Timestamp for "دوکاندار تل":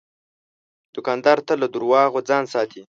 0.95-1.57